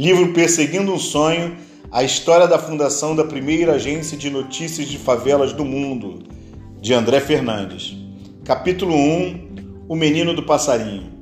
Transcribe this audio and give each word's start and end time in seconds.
Livro 0.00 0.32
Perseguindo 0.32 0.94
um 0.94 0.98
Sonho, 0.98 1.58
a 1.92 2.02
história 2.02 2.48
da 2.48 2.58
fundação 2.58 3.14
da 3.14 3.22
primeira 3.22 3.74
agência 3.74 4.16
de 4.16 4.30
notícias 4.30 4.88
de 4.88 4.96
favelas 4.96 5.52
do 5.52 5.62
mundo, 5.62 6.20
de 6.80 6.94
André 6.94 7.20
Fernandes. 7.20 7.94
Capítulo 8.42 8.94
1 8.94 9.84
O 9.86 9.94
Menino 9.94 10.32
do 10.32 10.42
Passarinho. 10.42 11.12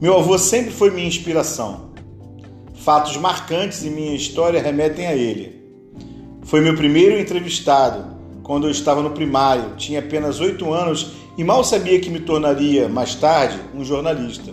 Meu 0.00 0.18
avô 0.18 0.36
sempre 0.38 0.72
foi 0.72 0.90
minha 0.90 1.06
inspiração. 1.06 1.92
Fatos 2.74 3.16
marcantes 3.16 3.84
em 3.84 3.90
minha 3.90 4.16
história 4.16 4.60
remetem 4.60 5.06
a 5.06 5.14
ele. 5.14 5.64
Foi 6.42 6.60
meu 6.60 6.74
primeiro 6.74 7.16
entrevistado 7.16 8.16
quando 8.42 8.66
eu 8.66 8.72
estava 8.72 9.02
no 9.02 9.12
primário, 9.12 9.76
tinha 9.76 10.00
apenas 10.00 10.40
oito 10.40 10.74
anos 10.74 11.12
e 11.38 11.44
mal 11.44 11.62
sabia 11.62 12.00
que 12.00 12.10
me 12.10 12.18
tornaria, 12.18 12.88
mais 12.88 13.14
tarde, 13.14 13.60
um 13.72 13.84
jornalista. 13.84 14.52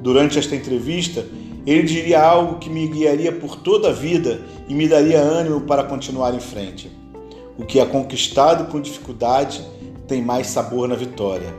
Durante 0.00 0.38
esta 0.38 0.56
entrevista, 0.56 1.22
ele 1.66 1.82
diria 1.84 2.20
algo 2.20 2.58
que 2.58 2.68
me 2.68 2.86
guiaria 2.88 3.32
por 3.32 3.56
toda 3.56 3.90
a 3.90 3.92
vida 3.92 4.40
e 4.68 4.74
me 4.74 4.88
daria 4.88 5.20
ânimo 5.20 5.60
para 5.62 5.84
continuar 5.84 6.34
em 6.34 6.40
frente. 6.40 6.90
O 7.56 7.64
que 7.64 7.78
é 7.78 7.84
conquistado 7.84 8.70
com 8.70 8.80
dificuldade 8.80 9.64
tem 10.08 10.20
mais 10.20 10.48
sabor 10.48 10.88
na 10.88 10.94
vitória. 10.94 11.54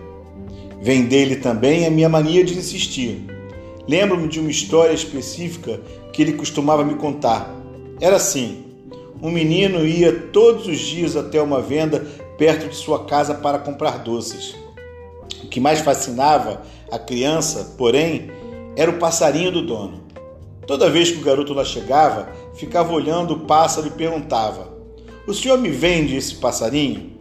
Vem 0.82 1.06
dele 1.06 1.38
também 1.38 1.86
a 1.86 1.90
minha 1.90 2.10
mania 2.10 2.44
de 2.44 2.58
insistir. 2.58 3.26
Lembro-me 3.88 4.28
de 4.28 4.40
uma 4.40 4.52
história 4.52 4.94
específica 4.94 5.80
que 6.12 6.22
ele 6.22 6.34
costumava 6.34 6.84
me 6.84 6.96
contar. 6.96 7.56
Era 8.02 8.18
assim: 8.18 8.66
um 9.22 9.32
menino 9.32 9.86
ia 9.86 10.12
todos 10.12 10.68
os 10.68 10.80
dias 10.80 11.16
até 11.16 11.42
uma 11.42 11.62
venda 11.62 12.06
perto 12.38 12.68
de 12.68 12.76
sua 12.76 13.06
casa 13.06 13.34
para 13.34 13.60
comprar 13.60 14.00
doces. 14.00 14.54
O 15.42 15.48
que 15.48 15.60
mais 15.60 15.80
fascinava 15.80 16.62
a 16.92 17.00
criança, 17.00 17.76
porém, 17.78 18.30
era 18.76 18.92
o 18.92 19.00
passarinho 19.00 19.52
do 19.52 19.62
dono. 19.62 20.04
Toda 20.66 20.90
vez 20.90 21.12
que 21.12 21.20
o 21.20 21.24
garoto 21.24 21.54
lá 21.54 21.66
chegava, 21.66 22.30
ficava 22.56 22.94
olhando 22.94 23.34
o 23.34 23.40
pássaro 23.42 23.88
e 23.88 23.92
perguntava: 23.92 24.72
O 25.28 25.34
senhor 25.34 25.58
me 25.58 25.70
vende 25.70 26.16
esse 26.16 26.36
passarinho? 26.36 27.12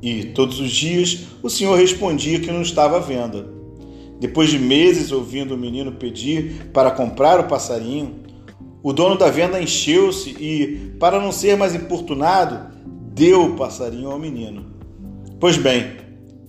E 0.00 0.26
todos 0.26 0.60
os 0.60 0.70
dias 0.70 1.26
o 1.42 1.50
senhor 1.50 1.76
respondia 1.76 2.38
que 2.38 2.52
não 2.52 2.62
estava 2.62 2.96
à 2.96 3.00
venda. 3.00 3.52
Depois 4.20 4.50
de 4.50 4.58
meses 4.58 5.12
ouvindo 5.12 5.54
o 5.54 5.58
menino 5.58 5.92
pedir 5.92 6.70
para 6.72 6.90
comprar 6.90 7.40
o 7.40 7.44
passarinho, 7.44 8.16
o 8.82 8.92
dono 8.92 9.16
da 9.16 9.28
venda 9.28 9.60
encheu-se 9.60 10.30
e, 10.30 10.94
para 10.98 11.20
não 11.20 11.32
ser 11.32 11.56
mais 11.56 11.74
importunado, 11.74 12.72
deu 13.12 13.44
o 13.44 13.56
passarinho 13.56 14.10
ao 14.10 14.18
menino. 14.18 14.66
Pois 15.40 15.56
bem, 15.56 15.96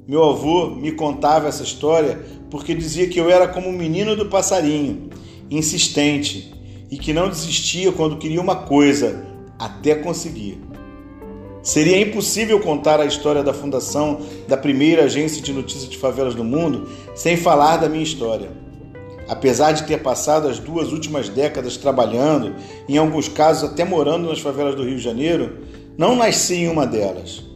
meu 0.09 0.23
avô 0.23 0.71
me 0.71 0.91
contava 0.91 1.47
essa 1.47 1.61
história 1.61 2.19
porque 2.49 2.73
dizia 2.73 3.07
que 3.07 3.19
eu 3.19 3.29
era 3.29 3.47
como 3.47 3.69
o 3.69 3.71
menino 3.71 4.15
do 4.15 4.25
passarinho, 4.25 5.07
insistente 5.51 6.51
e 6.89 6.97
que 6.97 7.13
não 7.13 7.29
desistia 7.29 7.91
quando 7.91 8.17
queria 8.17 8.41
uma 8.41 8.55
coisa 8.55 9.23
até 9.59 9.93
conseguir. 9.93 10.59
Seria 11.61 12.01
impossível 12.01 12.59
contar 12.59 12.99
a 12.99 13.05
história 13.05 13.43
da 13.43 13.53
fundação 13.53 14.21
da 14.47 14.57
primeira 14.57 15.03
agência 15.03 15.43
de 15.43 15.53
notícias 15.53 15.87
de 15.87 15.99
favelas 15.99 16.33
do 16.33 16.43
mundo 16.43 16.89
sem 17.13 17.37
falar 17.37 17.77
da 17.77 17.87
minha 17.87 18.01
história. 18.01 18.49
Apesar 19.27 19.73
de 19.73 19.83
ter 19.83 20.01
passado 20.01 20.47
as 20.47 20.57
duas 20.57 20.91
últimas 20.91 21.29
décadas 21.29 21.77
trabalhando, 21.77 22.55
em 22.87 22.97
alguns 22.97 23.27
casos 23.27 23.69
até 23.69 23.85
morando 23.85 24.27
nas 24.27 24.39
favelas 24.39 24.73
do 24.73 24.83
Rio 24.83 24.97
de 24.97 25.03
Janeiro, 25.03 25.59
não 25.95 26.15
nasci 26.15 26.55
em 26.55 26.67
uma 26.67 26.87
delas. 26.87 27.47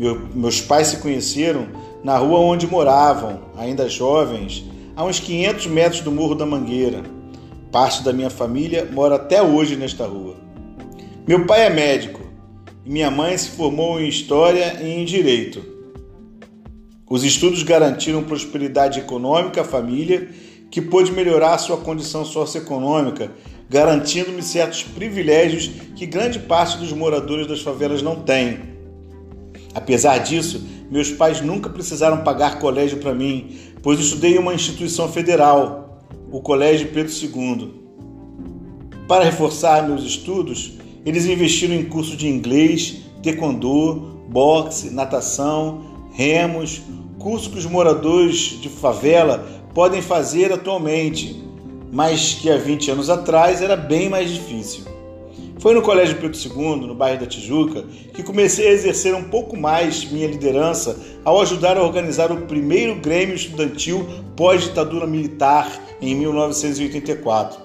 Meu, 0.00 0.20
meus 0.34 0.60
pais 0.60 0.88
se 0.88 0.96
conheceram 0.96 1.68
na 2.02 2.16
rua 2.18 2.40
onde 2.40 2.66
moravam, 2.66 3.40
ainda 3.56 3.88
jovens, 3.88 4.64
a 4.96 5.04
uns 5.04 5.20
500 5.20 5.66
metros 5.66 6.00
do 6.00 6.10
Morro 6.10 6.34
da 6.34 6.44
Mangueira. 6.44 7.02
Parte 7.70 8.02
da 8.02 8.12
minha 8.12 8.30
família 8.30 8.88
mora 8.90 9.14
até 9.14 9.42
hoje 9.42 9.76
nesta 9.76 10.04
rua. 10.04 10.36
Meu 11.26 11.46
pai 11.46 11.66
é 11.66 11.70
médico 11.70 12.20
e 12.84 12.90
minha 12.90 13.10
mãe 13.10 13.36
se 13.38 13.50
formou 13.50 14.00
em 14.00 14.08
História 14.08 14.78
e 14.82 14.90
em 14.90 15.04
Direito. 15.04 15.72
Os 17.08 17.24
estudos 17.24 17.62
garantiram 17.62 18.24
prosperidade 18.24 18.98
econômica 18.98 19.60
à 19.60 19.64
família, 19.64 20.30
que 20.70 20.80
pôde 20.80 21.12
melhorar 21.12 21.58
sua 21.58 21.76
condição 21.76 22.24
socioeconômica, 22.24 23.30
garantindo-me 23.68 24.42
certos 24.42 24.82
privilégios 24.82 25.70
que 25.94 26.06
grande 26.06 26.38
parte 26.38 26.78
dos 26.78 26.92
moradores 26.92 27.46
das 27.46 27.60
favelas 27.60 28.00
não 28.00 28.16
tem. 28.16 28.60
Apesar 29.74 30.18
disso, 30.18 30.66
meus 30.92 31.10
pais 31.10 31.40
nunca 31.40 31.70
precisaram 31.70 32.18
pagar 32.18 32.58
colégio 32.58 32.98
para 32.98 33.14
mim, 33.14 33.56
pois 33.82 33.98
estudei 33.98 34.34
em 34.34 34.38
uma 34.38 34.52
instituição 34.52 35.08
federal, 35.08 36.04
o 36.30 36.38
Colégio 36.42 36.88
Pedro 36.88 37.10
II. 37.10 37.72
Para 39.08 39.24
reforçar 39.24 39.88
meus 39.88 40.04
estudos, 40.04 40.74
eles 41.06 41.24
investiram 41.24 41.74
em 41.74 41.86
cursos 41.86 42.14
de 42.14 42.28
inglês, 42.28 43.04
taekwondo, 43.22 44.18
boxe, 44.28 44.90
natação, 44.90 45.80
remos, 46.12 46.82
cursos 47.18 47.48
que 47.48 47.58
os 47.58 47.64
moradores 47.64 48.60
de 48.60 48.68
favela 48.68 49.46
podem 49.72 50.02
fazer 50.02 50.52
atualmente, 50.52 51.42
mas 51.90 52.34
que 52.34 52.50
há 52.50 52.58
20 52.58 52.90
anos 52.90 53.08
atrás 53.08 53.62
era 53.62 53.76
bem 53.76 54.10
mais 54.10 54.28
difícil. 54.28 54.84
Foi 55.62 55.74
no 55.74 55.80
Colégio 55.80 56.16
Pedro 56.16 56.36
II, 56.36 56.88
no 56.88 56.94
bairro 56.96 57.20
da 57.20 57.26
Tijuca, 57.26 57.84
que 58.12 58.24
comecei 58.24 58.66
a 58.66 58.72
exercer 58.72 59.14
um 59.14 59.22
pouco 59.22 59.56
mais 59.56 60.04
minha 60.04 60.26
liderança 60.26 60.98
ao 61.24 61.40
ajudar 61.40 61.78
a 61.78 61.84
organizar 61.84 62.32
o 62.32 62.46
primeiro 62.46 62.96
Grêmio 62.96 63.36
Estudantil 63.36 64.04
pós-ditadura 64.36 65.06
militar 65.06 65.70
em 66.00 66.16
1984. 66.16 67.60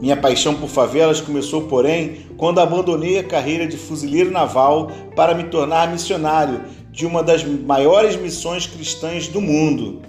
Minha 0.00 0.16
paixão 0.16 0.54
por 0.54 0.70
favelas 0.70 1.20
começou, 1.20 1.64
porém, 1.64 2.22
quando 2.38 2.58
abandonei 2.58 3.18
a 3.18 3.24
carreira 3.24 3.66
de 3.66 3.76
fuzileiro 3.76 4.30
naval 4.30 4.90
para 5.14 5.34
me 5.34 5.44
tornar 5.44 5.92
missionário 5.92 6.62
de 6.90 7.04
uma 7.04 7.22
das 7.22 7.44
maiores 7.44 8.16
missões 8.16 8.66
cristãs 8.66 9.28
do 9.28 9.42
mundo. 9.42 10.00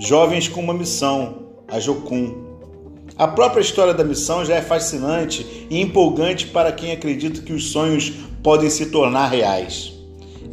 Jovens 0.00 0.48
com 0.48 0.62
uma 0.62 0.74
missão, 0.74 1.46
a 1.68 1.78
Jocum. 1.78 2.45
A 3.18 3.26
própria 3.26 3.62
história 3.62 3.94
da 3.94 4.04
missão 4.04 4.44
já 4.44 4.56
é 4.56 4.60
fascinante 4.60 5.66
e 5.70 5.80
empolgante 5.80 6.48
para 6.48 6.70
quem 6.70 6.92
acredita 6.92 7.40
que 7.40 7.52
os 7.54 7.70
sonhos 7.70 8.12
podem 8.42 8.68
se 8.68 8.86
tornar 8.86 9.28
reais. 9.28 9.94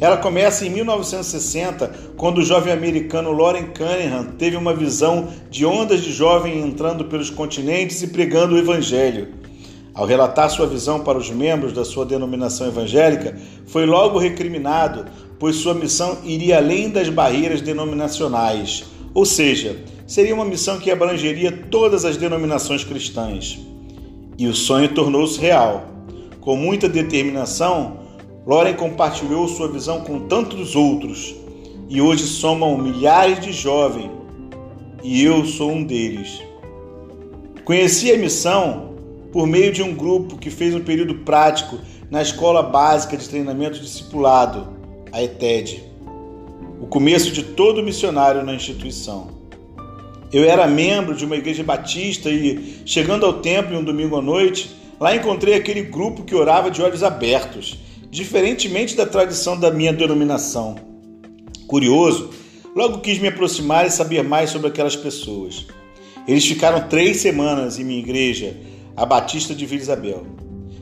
Ela 0.00 0.16
começa 0.16 0.64
em 0.64 0.70
1960, 0.70 1.92
quando 2.16 2.38
o 2.38 2.44
jovem 2.44 2.72
americano 2.72 3.32
Loren 3.32 3.66
Cunningham 3.66 4.32
teve 4.38 4.56
uma 4.56 4.72
visão 4.72 5.28
de 5.50 5.66
ondas 5.66 6.00
de 6.00 6.10
jovem 6.10 6.58
entrando 6.58 7.04
pelos 7.04 7.28
continentes 7.28 8.02
e 8.02 8.06
pregando 8.06 8.54
o 8.54 8.58
evangelho. 8.58 9.28
Ao 9.92 10.06
relatar 10.06 10.48
sua 10.48 10.66
visão 10.66 11.00
para 11.00 11.18
os 11.18 11.30
membros 11.30 11.74
da 11.74 11.84
sua 11.84 12.06
denominação 12.06 12.66
evangélica, 12.66 13.36
foi 13.66 13.84
logo 13.84 14.18
recriminado, 14.18 15.04
pois 15.38 15.56
sua 15.56 15.74
missão 15.74 16.16
iria 16.24 16.56
além 16.56 16.88
das 16.88 17.10
barreiras 17.10 17.60
denominacionais, 17.60 18.84
ou 19.12 19.26
seja, 19.26 19.76
seria 20.06 20.34
uma 20.34 20.44
missão 20.44 20.78
que 20.78 20.90
abrangeria 20.90 21.50
todas 21.70 22.04
as 22.04 22.16
denominações 22.16 22.84
cristãs. 22.84 23.58
E 24.36 24.46
o 24.46 24.54
sonho 24.54 24.92
tornou-se 24.94 25.40
real. 25.40 25.86
Com 26.40 26.56
muita 26.56 26.88
determinação, 26.88 27.98
Loren 28.46 28.74
compartilhou 28.74 29.48
sua 29.48 29.68
visão 29.68 30.00
com 30.02 30.20
tantos 30.26 30.76
outros 30.76 31.34
e 31.88 32.00
hoje 32.00 32.24
somam 32.24 32.76
milhares 32.76 33.40
de 33.40 33.52
jovens 33.52 34.10
e 35.02 35.22
eu 35.22 35.44
sou 35.44 35.70
um 35.70 35.84
deles. 35.84 36.42
Conheci 37.64 38.12
a 38.12 38.18
missão 38.18 38.94
por 39.32 39.46
meio 39.46 39.72
de 39.72 39.82
um 39.82 39.94
grupo 39.94 40.36
que 40.36 40.50
fez 40.50 40.74
um 40.74 40.80
período 40.80 41.16
prático 41.16 41.78
na 42.10 42.20
Escola 42.20 42.62
Básica 42.62 43.16
de 43.16 43.28
Treinamento 43.28 43.80
Discipulado, 43.80 44.68
a 45.12 45.22
ETED, 45.22 45.82
o 46.80 46.86
começo 46.86 47.32
de 47.32 47.42
todo 47.42 47.82
missionário 47.82 48.44
na 48.44 48.54
instituição. 48.54 49.43
Eu 50.34 50.42
era 50.42 50.66
membro 50.66 51.14
de 51.14 51.24
uma 51.24 51.36
igreja 51.36 51.62
batista 51.62 52.28
e, 52.28 52.82
chegando 52.84 53.24
ao 53.24 53.34
templo 53.34 53.72
em 53.72 53.78
um 53.78 53.84
domingo 53.84 54.16
à 54.16 54.20
noite, 54.20 54.68
lá 54.98 55.14
encontrei 55.14 55.54
aquele 55.54 55.82
grupo 55.82 56.24
que 56.24 56.34
orava 56.34 56.72
de 56.72 56.82
olhos 56.82 57.04
abertos 57.04 57.78
diferentemente 58.10 58.96
da 58.96 59.06
tradição 59.06 59.56
da 59.56 59.70
minha 59.70 59.92
denominação. 59.92 60.74
Curioso, 61.68 62.30
logo 62.74 62.98
quis 62.98 63.20
me 63.20 63.28
aproximar 63.28 63.86
e 63.86 63.92
saber 63.92 64.24
mais 64.24 64.50
sobre 64.50 64.66
aquelas 64.66 64.96
pessoas. 64.96 65.68
Eles 66.26 66.44
ficaram 66.44 66.88
três 66.88 67.18
semanas 67.18 67.78
em 67.78 67.84
minha 67.84 68.00
igreja, 68.00 68.56
a 68.96 69.06
Batista 69.06 69.54
de 69.54 69.64
Vila 69.64 69.82
Isabel. 69.82 70.26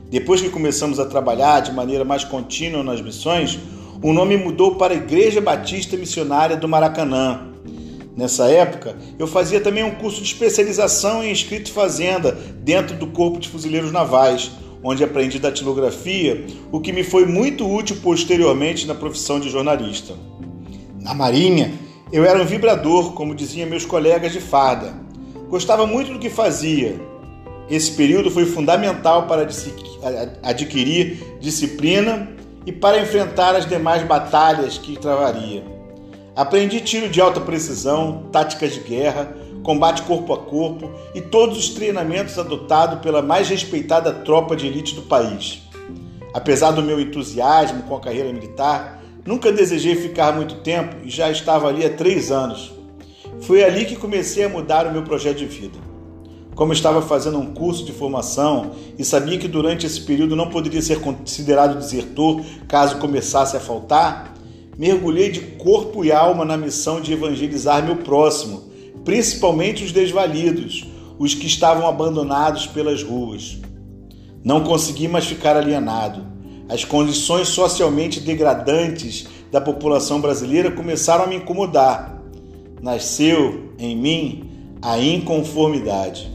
Depois 0.09 0.41
que 0.41 0.49
começamos 0.49 0.99
a 0.99 1.05
trabalhar 1.05 1.59
de 1.59 1.71
maneira 1.71 2.03
mais 2.03 2.23
contínua 2.23 2.81
nas 2.81 3.01
missões, 3.01 3.59
o 4.01 4.13
nome 4.13 4.35
mudou 4.35 4.77
para 4.77 4.95
Igreja 4.95 5.39
Batista 5.39 5.95
Missionária 5.95 6.57
do 6.57 6.67
Maracanã. 6.67 7.52
Nessa 8.15 8.47
época, 8.47 8.95
eu 9.17 9.25
fazia 9.25 9.59
também 9.59 9.83
um 9.83 9.95
curso 9.95 10.21
de 10.21 10.27
especialização 10.27 11.23
em 11.23 11.31
escrito 11.31 11.71
fazenda 11.71 12.31
dentro 12.31 12.95
do 12.95 13.07
Corpo 13.07 13.39
de 13.39 13.49
Fuzileiros 13.49 13.91
Navais, 13.91 14.51
onde 14.83 15.03
aprendi 15.03 15.39
datilografia, 15.39 16.45
o 16.71 16.79
que 16.79 16.91
me 16.91 17.03
foi 17.03 17.25
muito 17.25 17.67
útil 17.67 17.97
posteriormente 18.03 18.85
na 18.85 18.93
profissão 18.93 19.39
de 19.39 19.49
jornalista. 19.49 20.13
Na 21.01 21.13
Marinha, 21.13 21.73
eu 22.11 22.23
era 22.23 22.39
um 22.39 22.45
vibrador, 22.45 23.13
como 23.13 23.33
diziam 23.33 23.67
meus 23.67 23.85
colegas 23.85 24.31
de 24.31 24.39
farda. 24.39 24.93
Gostava 25.49 25.87
muito 25.87 26.13
do 26.13 26.19
que 26.19 26.29
fazia 26.29 26.99
Esse 27.69 27.91
período 27.91 28.29
foi 28.29 28.45
fundamental 28.45 29.25
para 29.25 29.47
adquirir 30.43 31.37
disciplina 31.39 32.27
e 32.65 32.71
para 32.71 33.01
enfrentar 33.01 33.55
as 33.55 33.65
demais 33.65 34.03
batalhas 34.03 34.77
que 34.77 34.99
travaria. 34.99 35.72
Aprendi 36.35 36.81
tiro 36.81 37.09
de 37.09 37.21
alta 37.21 37.39
precisão, 37.39 38.23
táticas 38.31 38.73
de 38.73 38.79
guerra, 38.79 39.35
combate 39.61 40.01
corpo 40.01 40.33
a 40.33 40.37
corpo 40.39 40.89
e 41.13 41.21
todos 41.21 41.57
os 41.59 41.69
treinamentos 41.69 42.39
adotados 42.39 43.01
pela 43.01 43.21
mais 43.21 43.47
respeitada 43.49 44.11
tropa 44.11 44.55
de 44.55 44.65
elite 44.65 44.95
do 44.95 45.03
país. 45.03 45.61
Apesar 46.33 46.71
do 46.71 46.81
meu 46.81 46.99
entusiasmo 46.99 47.83
com 47.83 47.95
a 47.95 47.99
carreira 47.99 48.33
militar, 48.33 49.03
nunca 49.23 49.51
desejei 49.51 49.95
ficar 49.95 50.33
muito 50.33 50.55
tempo 50.55 50.95
e 51.03 51.09
já 51.09 51.29
estava 51.29 51.67
ali 51.67 51.85
há 51.85 51.89
três 51.91 52.31
anos. 52.31 52.73
Foi 53.41 53.63
ali 53.63 53.85
que 53.85 53.95
comecei 53.95 54.43
a 54.43 54.49
mudar 54.49 54.87
o 54.87 54.91
meu 54.91 55.03
projeto 55.03 55.37
de 55.37 55.45
vida. 55.45 55.77
Como 56.55 56.73
estava 56.73 57.01
fazendo 57.01 57.37
um 57.37 57.53
curso 57.53 57.85
de 57.85 57.91
formação 57.91 58.71
e 58.97 59.05
sabia 59.05 59.37
que 59.37 59.47
durante 59.47 59.85
esse 59.85 60.01
período 60.01 60.35
não 60.35 60.49
poderia 60.49 60.81
ser 60.81 60.99
considerado 60.99 61.77
desertor 61.77 62.41
caso 62.67 62.97
começasse 62.97 63.55
a 63.55 63.59
faltar, 63.59 64.32
mergulhei 64.77 65.31
de 65.31 65.39
corpo 65.39 66.03
e 66.03 66.11
alma 66.11 66.43
na 66.43 66.57
missão 66.57 66.99
de 66.99 67.13
evangelizar 67.13 67.83
meu 67.83 67.97
próximo, 67.97 68.63
principalmente 69.05 69.83
os 69.83 69.91
desvalidos, 69.91 70.87
os 71.19 71.35
que 71.35 71.47
estavam 71.47 71.87
abandonados 71.87 72.67
pelas 72.67 73.03
ruas. 73.03 73.59
Não 74.43 74.63
consegui 74.63 75.07
mais 75.07 75.25
ficar 75.25 75.55
alienado. 75.55 76.25
As 76.67 76.83
condições 76.83 77.47
socialmente 77.49 78.19
degradantes 78.19 79.27
da 79.51 79.61
população 79.61 80.19
brasileira 80.19 80.71
começaram 80.71 81.25
a 81.25 81.27
me 81.27 81.35
incomodar. 81.35 82.21
Nasceu 82.81 83.73
em 83.77 83.95
mim 83.95 84.49
a 84.81 84.99
inconformidade. 84.99 86.31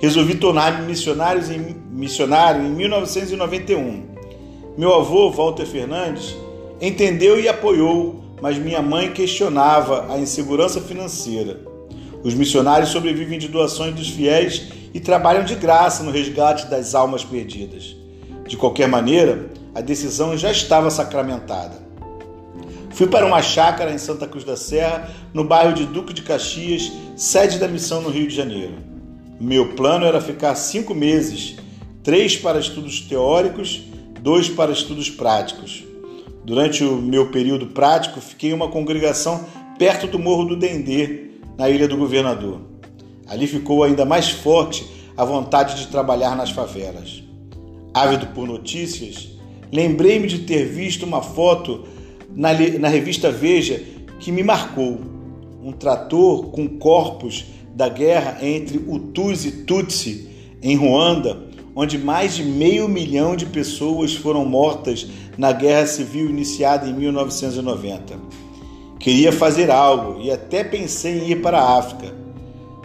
Resolvi 0.00 0.36
tornar-me 0.36 0.86
missionário 0.86 1.42
em, 1.52 1.76
missionário 1.90 2.62
em 2.62 2.70
1991. 2.70 4.08
Meu 4.76 4.94
avô, 4.94 5.30
Walter 5.30 5.66
Fernandes, 5.66 6.36
entendeu 6.80 7.40
e 7.40 7.48
apoiou, 7.48 8.24
mas 8.40 8.58
minha 8.58 8.80
mãe 8.80 9.12
questionava 9.12 10.12
a 10.12 10.18
insegurança 10.18 10.80
financeira. 10.80 11.60
Os 12.22 12.34
missionários 12.34 12.90
sobrevivem 12.90 13.38
de 13.38 13.48
doações 13.48 13.94
dos 13.94 14.08
fiéis 14.08 14.68
e 14.92 15.00
trabalham 15.00 15.44
de 15.44 15.54
graça 15.54 16.02
no 16.02 16.10
resgate 16.10 16.66
das 16.66 16.94
almas 16.94 17.24
perdidas. 17.24 17.96
De 18.46 18.56
qualquer 18.56 18.88
maneira, 18.88 19.50
a 19.74 19.80
decisão 19.80 20.36
já 20.36 20.50
estava 20.50 20.90
sacramentada. 20.90 21.86
Fui 22.90 23.06
para 23.06 23.26
uma 23.26 23.42
chácara 23.42 23.92
em 23.92 23.98
Santa 23.98 24.26
Cruz 24.26 24.44
da 24.44 24.56
Serra, 24.56 25.08
no 25.32 25.44
bairro 25.44 25.74
de 25.74 25.84
Duque 25.86 26.12
de 26.12 26.22
Caxias, 26.22 26.90
sede 27.16 27.58
da 27.58 27.68
missão 27.68 28.00
no 28.00 28.10
Rio 28.10 28.26
de 28.26 28.34
Janeiro. 28.34 28.74
Meu 29.40 29.74
plano 29.74 30.04
era 30.04 30.20
ficar 30.20 30.56
cinco 30.56 30.94
meses, 30.94 31.56
três 32.02 32.36
para 32.36 32.58
estudos 32.58 33.00
teóricos, 33.02 33.82
dois 34.20 34.48
para 34.48 34.72
estudos 34.72 35.08
práticos. 35.08 35.84
Durante 36.48 36.82
o 36.82 36.96
meu 36.96 37.26
período 37.26 37.66
prático, 37.66 38.22
fiquei 38.22 38.52
em 38.52 38.54
uma 38.54 38.68
congregação 38.68 39.44
perto 39.78 40.06
do 40.06 40.18
Morro 40.18 40.46
do 40.46 40.56
Dendê, 40.56 41.26
na 41.58 41.68
Ilha 41.68 41.86
do 41.86 41.94
Governador. 41.94 42.62
Ali 43.26 43.46
ficou 43.46 43.84
ainda 43.84 44.06
mais 44.06 44.30
forte 44.30 44.88
a 45.14 45.26
vontade 45.26 45.76
de 45.76 45.88
trabalhar 45.88 46.34
nas 46.34 46.50
favelas. 46.50 47.22
Ávido 47.92 48.28
por 48.28 48.48
notícias, 48.48 49.28
lembrei-me 49.70 50.26
de 50.26 50.38
ter 50.38 50.64
visto 50.64 51.02
uma 51.02 51.20
foto 51.20 51.84
na, 52.34 52.54
na 52.78 52.88
revista 52.88 53.30
Veja 53.30 53.84
que 54.18 54.32
me 54.32 54.42
marcou. 54.42 55.02
Um 55.62 55.72
trator 55.72 56.46
com 56.46 56.66
corpos 56.66 57.44
da 57.74 57.90
guerra 57.90 58.38
entre 58.40 58.78
Hutus 58.78 59.44
e 59.44 59.52
Tutsi 59.64 60.30
em 60.62 60.74
Ruanda, 60.76 61.46
onde 61.76 61.98
mais 61.98 62.34
de 62.34 62.42
meio 62.42 62.88
milhão 62.88 63.36
de 63.36 63.44
pessoas 63.44 64.14
foram 64.14 64.46
mortas 64.46 65.06
na 65.38 65.52
guerra 65.52 65.86
civil 65.86 66.28
iniciada 66.28 66.88
em 66.88 66.92
1990. 66.92 68.18
Queria 68.98 69.30
fazer 69.30 69.70
algo 69.70 70.20
e 70.20 70.32
até 70.32 70.64
pensei 70.64 71.20
em 71.20 71.30
ir 71.30 71.40
para 71.40 71.60
a 71.60 71.78
África. 71.78 72.12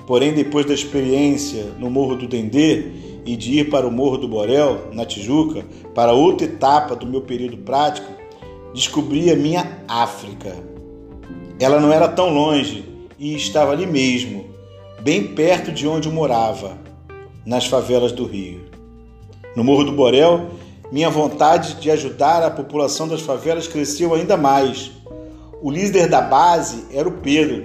Porém, 0.06 0.34
depois 0.34 0.64
da 0.66 0.74
experiência 0.74 1.64
no 1.80 1.90
Morro 1.90 2.16
do 2.16 2.28
Dendê 2.28 2.86
e 3.26 3.36
de 3.36 3.60
ir 3.60 3.70
para 3.72 3.88
o 3.88 3.92
Morro 3.92 4.18
do 4.18 4.28
Borel, 4.28 4.90
na 4.94 5.04
Tijuca, 5.04 5.66
para 5.96 6.14
outra 6.14 6.46
etapa 6.46 6.96
do 6.96 7.08
meu 7.08 7.22
período 7.22 7.58
prático, 7.58 8.12
descobri 8.74 9.32
a 9.32 9.36
minha 9.36 9.80
África. 9.88 10.56
Ela 11.60 11.80
não 11.80 11.92
era 11.92 12.08
tão 12.08 12.30
longe 12.30 12.86
e 13.18 13.34
estava 13.34 13.72
ali 13.72 13.88
mesmo, 13.88 14.46
bem 15.02 15.24
perto 15.28 15.72
de 15.72 15.88
onde 15.88 16.08
eu 16.08 16.14
morava, 16.14 16.78
nas 17.46 17.66
favelas 17.66 18.12
do 18.12 18.26
Rio. 18.26 18.62
No 19.56 19.64
Morro 19.64 19.86
do 19.86 19.92
Borel, 19.94 20.50
minha 20.94 21.10
vontade 21.10 21.82
de 21.82 21.90
ajudar 21.90 22.44
a 22.44 22.52
população 22.52 23.08
das 23.08 23.20
favelas 23.20 23.68
cresceu 23.68 24.14
ainda 24.14 24.38
mais. 24.38 24.92
O 25.60 25.72
líder 25.72 26.08
da 26.08 26.22
base 26.22 26.86
era 26.94 27.10
o 27.10 27.14
Pedro, 27.14 27.64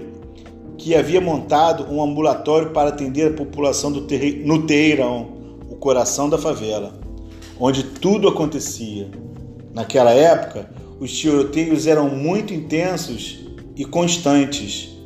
que 0.78 0.94
havia 0.94 1.20
montado 1.20 1.92
um 1.92 2.02
ambulatório 2.02 2.70
para 2.70 2.88
atender 2.88 3.30
a 3.30 3.36
população 3.36 3.92
do 3.92 4.06
terre... 4.06 4.42
no 4.46 4.62
Teirão, 4.62 5.28
o 5.68 5.76
coração 5.76 6.30
da 6.30 6.38
favela, 6.38 6.98
onde 7.60 7.82
tudo 7.82 8.28
acontecia. 8.28 9.10
Naquela 9.74 10.12
época, 10.12 10.70
os 10.98 11.12
tiroteios 11.12 11.86
eram 11.86 12.08
muito 12.08 12.54
intensos 12.54 13.40
e 13.76 13.84
constantes. 13.84 14.96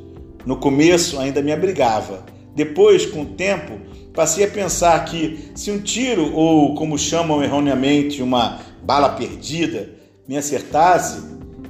No 0.46 0.58
começo 0.58 1.18
ainda 1.18 1.42
me 1.42 1.50
abrigava. 1.50 2.24
Depois, 2.54 3.04
com 3.04 3.22
o 3.22 3.26
tempo, 3.26 3.80
passei 4.14 4.44
a 4.44 4.48
pensar 4.48 5.04
que 5.04 5.50
se 5.54 5.70
um 5.70 5.80
tiro, 5.80 6.34
ou 6.34 6.74
como 6.74 6.98
chamam 6.98 7.42
erroneamente, 7.42 8.22
uma 8.22 8.60
bala 8.82 9.10
perdida, 9.10 9.90
me 10.28 10.36
acertasse, 10.36 11.22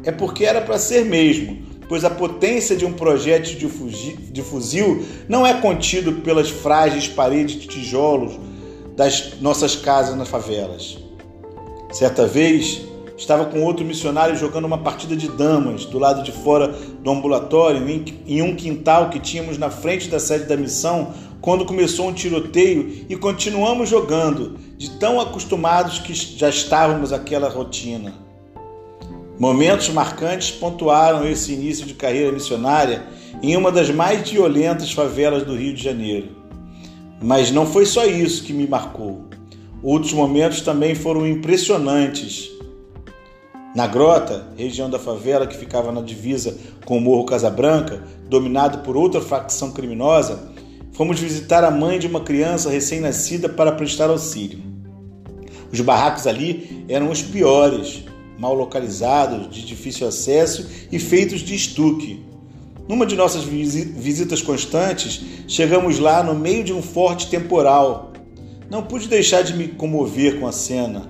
é 0.04 0.10
porque 0.10 0.44
era 0.44 0.60
para 0.60 0.78
ser 0.78 1.04
mesmo, 1.04 1.58
pois 1.88 2.04
a 2.04 2.10
potência 2.10 2.74
de 2.74 2.84
um 2.84 2.92
projétil 2.92 3.58
de 3.58 4.42
fuzil 4.42 5.04
não 5.28 5.46
é 5.46 5.54
contido 5.54 6.12
pelas 6.22 6.50
frágeis 6.50 7.06
paredes 7.06 7.60
de 7.60 7.68
tijolos 7.68 8.38
das 8.96 9.40
nossas 9.40 9.76
casas 9.76 10.16
nas 10.16 10.28
favelas. 10.28 10.98
Certa 11.92 12.26
vez, 12.26 12.82
estava 13.16 13.44
com 13.44 13.62
outro 13.62 13.84
missionário 13.84 14.36
jogando 14.36 14.64
uma 14.64 14.78
partida 14.78 15.14
de 15.14 15.28
damas 15.28 15.84
do 15.84 15.98
lado 15.98 16.22
de 16.22 16.32
fora 16.32 16.68
do 16.68 17.10
ambulatório, 17.10 17.86
em 18.26 18.42
um 18.42 18.56
quintal 18.56 19.10
que 19.10 19.20
tínhamos 19.20 19.58
na 19.58 19.70
frente 19.70 20.08
da 20.08 20.18
sede 20.18 20.44
da 20.44 20.56
missão, 20.56 21.12
quando 21.42 21.66
começou 21.66 22.08
um 22.08 22.12
tiroteio 22.12 23.04
e 23.08 23.16
continuamos 23.16 23.88
jogando, 23.88 24.56
de 24.78 24.90
tão 24.90 25.20
acostumados 25.20 25.98
que 25.98 26.14
já 26.14 26.48
estávamos 26.48 27.12
àquela 27.12 27.48
rotina. 27.48 28.14
Momentos 29.38 29.88
marcantes 29.88 30.52
pontuaram 30.52 31.26
esse 31.26 31.52
início 31.52 31.84
de 31.84 31.94
carreira 31.94 32.30
missionária 32.30 33.02
em 33.42 33.56
uma 33.56 33.72
das 33.72 33.90
mais 33.90 34.30
violentas 34.30 34.92
favelas 34.92 35.42
do 35.42 35.56
Rio 35.56 35.74
de 35.74 35.82
Janeiro. 35.82 36.28
Mas 37.20 37.50
não 37.50 37.66
foi 37.66 37.86
só 37.86 38.06
isso 38.06 38.44
que 38.44 38.52
me 38.52 38.68
marcou. 38.68 39.24
Outros 39.82 40.12
momentos 40.12 40.60
também 40.60 40.94
foram 40.94 41.26
impressionantes 41.26 42.52
na 43.74 43.86
Grota, 43.88 44.46
região 44.56 44.88
da 44.88 44.98
favela 44.98 45.46
que 45.46 45.56
ficava 45.56 45.90
na 45.90 46.02
divisa 46.02 46.56
com 46.84 46.98
o 46.98 47.00
Morro 47.00 47.24
Casabranca, 47.24 48.04
dominado 48.28 48.78
por 48.78 48.96
outra 48.96 49.20
facção 49.20 49.72
criminosa, 49.72 50.51
fomos 50.92 51.18
visitar 51.18 51.64
a 51.64 51.70
mãe 51.70 51.98
de 51.98 52.06
uma 52.06 52.20
criança 52.20 52.70
recém-nascida 52.70 53.48
para 53.48 53.72
prestar 53.72 54.10
auxílio. 54.10 54.60
Os 55.72 55.80
barracos 55.80 56.26
ali 56.26 56.84
eram 56.88 57.10
os 57.10 57.22
piores, 57.22 58.04
mal 58.38 58.54
localizados, 58.54 59.50
de 59.50 59.64
difícil 59.64 60.06
acesso 60.06 60.68
e 60.90 60.98
feitos 60.98 61.40
de 61.40 61.54
estuque. 61.54 62.22
Numa 62.86 63.06
de 63.06 63.16
nossas 63.16 63.44
visitas 63.44 64.42
constantes, 64.42 65.22
chegamos 65.48 65.98
lá 65.98 66.22
no 66.22 66.34
meio 66.34 66.62
de 66.62 66.72
um 66.72 66.82
forte 66.82 67.28
temporal. 67.28 68.12
Não 68.68 68.82
pude 68.82 69.08
deixar 69.08 69.42
de 69.42 69.54
me 69.54 69.68
comover 69.68 70.38
com 70.38 70.46
a 70.46 70.52
cena. 70.52 71.08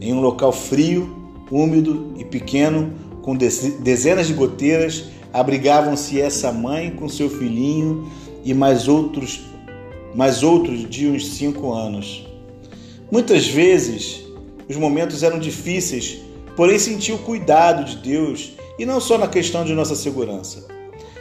Em 0.00 0.12
um 0.12 0.20
local 0.20 0.52
frio, 0.52 1.32
úmido 1.50 2.14
e 2.18 2.24
pequeno, 2.24 2.92
com 3.22 3.36
dezenas 3.36 4.26
de 4.26 4.34
goteiras, 4.34 5.04
abrigavam-se 5.32 6.20
essa 6.20 6.52
mãe 6.52 6.90
com 6.90 7.08
seu 7.08 7.30
filhinho 7.30 8.10
e 8.44 8.52
mais 8.54 8.88
outros, 8.88 9.40
mais 10.14 10.42
outros 10.42 10.88
de 10.88 11.08
uns 11.08 11.34
cinco 11.34 11.72
anos. 11.72 12.26
Muitas 13.10 13.46
vezes 13.46 14.24
os 14.68 14.76
momentos 14.76 15.22
eram 15.22 15.38
difíceis, 15.38 16.18
porém 16.56 16.78
senti 16.78 17.12
o 17.12 17.18
cuidado 17.18 17.84
de 17.84 17.96
Deus 17.96 18.52
e 18.78 18.86
não 18.86 19.00
só 19.00 19.18
na 19.18 19.28
questão 19.28 19.64
de 19.64 19.74
nossa 19.74 19.94
segurança. 19.94 20.66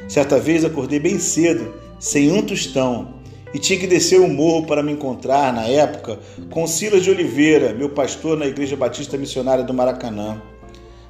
Certa 0.08 0.40
vez 0.40 0.66
acordei 0.66 1.00
bem 1.00 1.20
cedo, 1.20 1.74
sem 2.00 2.32
um 2.32 2.42
tostão, 2.42 3.16
e 3.54 3.60
tinha 3.60 3.80
que 3.80 3.88
descer 3.88 4.20
o 4.20 4.28
morro 4.30 4.66
para 4.66 4.82
me 4.82 4.94
encontrar, 4.94 5.54
na 5.54 5.66
época, 5.68 6.20
com 6.50 6.66
Silas 6.66 7.04
de 7.04 7.10
Oliveira, 7.10 7.74
meu 7.74 7.90
pastor 7.90 8.38
na 8.38 8.48
Igreja 8.48 8.76
Batista 8.76 9.18
Missionária 9.18 9.64
do 9.64 9.74
Maracanã. 9.74 10.42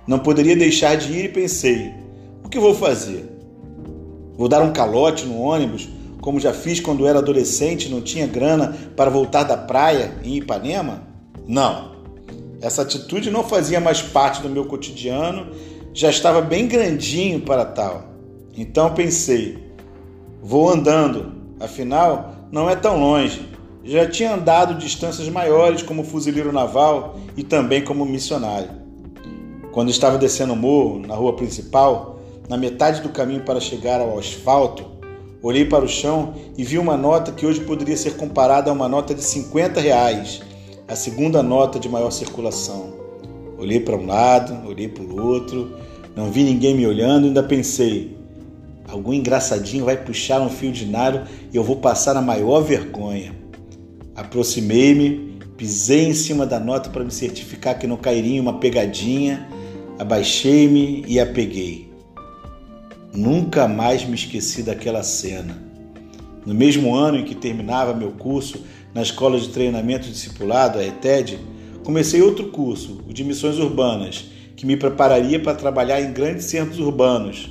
Não 0.08 0.18
poderia 0.18 0.56
deixar 0.56 0.96
de 0.96 1.14
ir 1.14 1.26
e 1.26 1.30
pensei: 1.30 1.94
o 2.44 2.50
que 2.50 2.60
vou 2.60 2.74
fazer? 2.74 3.30
Vou 4.36 4.48
dar 4.48 4.64
um 4.64 4.74
calote 4.74 5.26
no 5.26 5.40
ônibus 5.40 5.88
como 6.22 6.40
já 6.40 6.54
fiz 6.54 6.80
quando 6.80 7.08
era 7.08 7.20
adolescente 7.20 7.90
não 7.90 8.00
tinha 8.00 8.28
grana 8.28 8.78
para 8.96 9.10
voltar 9.10 9.44
da 9.44 9.58
praia 9.58 10.14
em 10.24 10.38
Ipanema? 10.38 11.02
Não. 11.48 11.92
Essa 12.62 12.84
atitude 12.84 13.32
não 13.32 13.44
fazia 13.44 13.80
mais 13.80 14.04
parte 14.04 14.40
do 14.42 14.48
meu 14.48 14.66
cotidiano, 14.66 15.48
já 15.94 16.12
estava 16.12 16.40
bem 16.40 16.68
grandinho 16.68 17.42
para 17.42 17.66
tal. 17.66 18.06
Então 18.56 18.94
pensei, 18.94 19.58
vou 20.42 20.70
andando, 20.70 21.34
afinal 21.60 22.36
não 22.52 22.70
é 22.70 22.76
tão 22.76 23.00
longe. 23.00 23.50
Já 23.84 24.08
tinha 24.08 24.36
andado 24.36 24.76
distâncias 24.76 25.28
maiores 25.28 25.82
como 25.82 26.04
fuzileiro 26.04 26.52
naval 26.52 27.18
e 27.36 27.44
também 27.44 27.84
como 27.84 28.06
missionário. 28.06 28.70
Quando 29.72 29.90
estava 29.90 30.20
descendo 30.20 30.54
o 30.54 30.56
morro, 30.56 31.00
na 31.00 31.16
rua 31.16 31.36
principal, 31.36 32.20
na 32.48 32.58
metade 32.58 33.02
do 33.02 33.10
caminho 33.10 33.42
para 33.42 33.60
chegar 33.60 34.02
ao 34.02 34.20
asfalto, 34.20 34.91
olhei 35.42 35.66
para 35.66 35.84
o 35.84 35.88
chão 35.88 36.34
e 36.58 36.64
vi 36.64 36.78
uma 36.78 36.96
nota 36.96 37.32
que 37.32 37.46
hoje 37.46 37.62
poderia 37.62 37.98
ser 37.98 38.16
comparada 38.16 38.70
a 38.70 38.74
uma 38.74 38.88
nota 38.88 39.14
de 39.14 39.24
50 39.24 39.80
reais, 39.80 40.42
a 40.88 40.96
segunda 40.96 41.42
nota 41.42 41.80
de 41.80 41.90
maior 41.90 42.12
circulação. 42.12 42.94
Olhei 43.58 43.80
para 43.80 43.96
um 43.96 44.06
lado, 44.06 44.68
olhei 44.68 44.88
para 44.88 45.04
o 45.04 45.22
outro, 45.22 45.72
não 46.16 46.32
vi 46.32 46.44
ninguém 46.44 46.76
me 46.76 46.86
olhando 46.86 47.28
ainda 47.28 47.44
pensei: 47.44 48.18
algum 48.88 49.14
engraçadinho 49.14 49.86
vai 49.86 49.98
puxar 49.98 50.42
um 50.42 50.50
fio 50.50 50.72
de 50.72 50.86
naro 50.86 51.22
e 51.52 51.56
eu 51.56 51.64
vou 51.64 51.78
passar 51.78 52.16
a 52.16 52.22
maior 52.22 52.62
vergonha. 52.62 53.34
Aproximei-me, 54.16 55.40
pisei 55.56 56.06
em 56.06 56.14
cima 56.14 56.46
da 56.46 56.60
nota 56.60 56.90
para 56.90 57.04
me 57.04 57.12
certificar 57.12 57.78
que 57.78 57.88
não 57.88 57.98
cairia 57.98 58.42
uma 58.42 58.60
pegadinha, 58.60 59.48
abaixei-me 59.98 61.06
e 61.08 61.20
a 61.20 61.26
peguei. 61.26 61.91
Nunca 63.14 63.68
mais 63.68 64.06
me 64.06 64.16
esqueci 64.16 64.64
daquela 64.64 65.04
cena. 65.04 65.62
No 66.46 66.54
mesmo 66.54 66.96
ano 66.96 67.20
em 67.20 67.26
que 67.26 67.36
terminava 67.36 67.94
meu 67.94 68.12
curso 68.12 68.64
na 68.94 69.02
Escola 69.02 69.38
de 69.40 69.50
Treinamento 69.50 70.08
Discipulado, 70.08 70.80
a 70.80 70.86
ETED, 70.86 71.40
comecei 71.84 72.22
outro 72.22 72.48
curso, 72.48 73.04
o 73.08 73.14
de 73.14 73.24
Missões 73.24 73.58
Urbanas, 73.58 74.26
que 74.56 74.66
me 74.66 74.78
prepararia 74.78 75.40
para 75.40 75.56
trabalhar 75.56 76.02
em 76.02 76.14
grandes 76.14 76.46
centros 76.46 76.80
urbanos. 76.80 77.50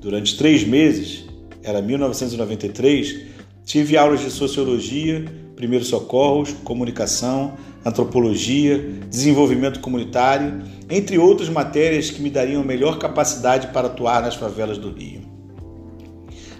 Durante 0.00 0.36
três 0.36 0.64
meses, 0.64 1.24
era 1.62 1.80
1993, 1.80 3.20
tive 3.64 3.96
aulas 3.96 4.20
de 4.20 4.30
Sociologia, 4.30 5.24
primeiros 5.56 5.88
socorros, 5.88 6.52
comunicação, 6.62 7.54
antropologia, 7.84 8.78
desenvolvimento 9.08 9.80
comunitário, 9.80 10.62
entre 10.88 11.18
outras 11.18 11.48
matérias 11.48 12.10
que 12.10 12.20
me 12.20 12.30
dariam 12.30 12.62
melhor 12.62 12.98
capacidade 12.98 13.68
para 13.68 13.86
atuar 13.86 14.22
nas 14.22 14.34
favelas 14.34 14.78
do 14.78 14.90
Rio. 14.90 15.22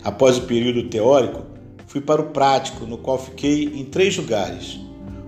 Após 0.03 0.39
o 0.39 0.43
período 0.43 0.89
teórico, 0.89 1.43
fui 1.87 2.01
para 2.01 2.21
o 2.21 2.27
prático, 2.27 2.85
no 2.87 2.99
qual 2.99 3.19
fiquei 3.19 3.65
em 3.65 3.85
três 3.85 4.17
lugares. 4.17 4.81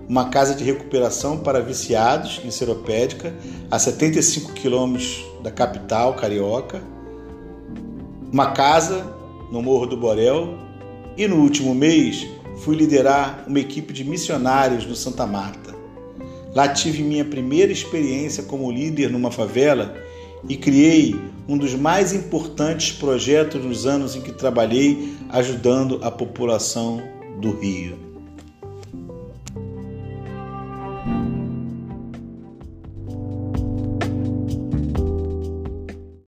Uma 0.09 0.29
casa 0.29 0.55
de 0.55 0.63
recuperação 0.63 1.39
para 1.39 1.61
viciados 1.61 2.41
em 2.45 2.51
Seropédica, 2.51 3.35
a 3.71 3.79
75 3.79 4.53
quilômetros 4.53 5.25
da 5.43 5.51
capital 5.51 6.15
carioca. 6.15 6.83
Uma 8.33 8.53
casa 8.53 9.15
no 9.51 9.63
Morro 9.63 9.87
do 9.87 9.97
Borel. 9.97 10.59
E 11.17 11.27
no 11.27 11.37
último 11.37 11.75
mês, 11.75 12.27
fui 12.59 12.77
liderar 12.77 13.45
uma 13.47 13.59
equipe 13.59 13.93
de 13.93 14.05
missionários 14.05 14.85
no 14.85 14.95
Santa 14.95 15.27
Marta. 15.27 15.76
Lá 16.57 16.67
tive 16.69 17.03
minha 17.03 17.23
primeira 17.23 17.71
experiência 17.71 18.43
como 18.43 18.73
líder 18.73 19.11
numa 19.11 19.31
favela 19.31 19.95
e 20.49 20.57
criei 20.57 21.15
um 21.47 21.59
dos 21.59 21.75
mais 21.75 22.15
importantes 22.15 22.93
projetos 22.93 23.63
nos 23.63 23.85
anos 23.85 24.17
em 24.17 24.23
que 24.23 24.33
trabalhei 24.33 25.13
ajudando 25.29 26.01
a 26.03 26.11
população 26.11 27.03
do 27.43 27.51
Rio. 27.51 28.06